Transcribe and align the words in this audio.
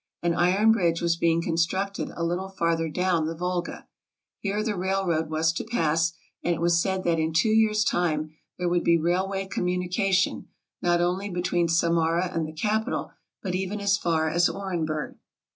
An 0.23 0.33
iron 0.33 0.71
bridge 0.71 0.99
was 0.99 1.15
being 1.15 1.43
constructed 1.43 2.09
a 2.15 2.23
little 2.23 2.49
farther 2.49 2.89
down 2.89 3.27
the 3.27 3.35
Volga. 3.35 3.87
Here 4.39 4.63
the 4.63 4.75
railroad 4.75 5.29
was 5.29 5.53
to 5.53 5.63
pass, 5.63 6.13
and 6.43 6.55
it 6.55 6.59
was 6.59 6.81
said 6.81 7.03
that 7.03 7.19
in 7.19 7.33
two 7.33 7.49
years' 7.51 7.83
time 7.83 8.31
there 8.57 8.67
would 8.67 8.83
be 8.83 8.97
railway 8.97 9.45
communication, 9.45 10.47
not 10.81 11.01
only 11.01 11.29
between 11.29 11.67
Samara 11.67 12.31
and 12.33 12.47
the 12.47 12.51
capital, 12.53 13.11
but 13.43 13.53
even 13.53 13.79
as 13.79 13.95
far 13.99 14.27
as 14.27 14.49
Orenburg. 14.49 15.17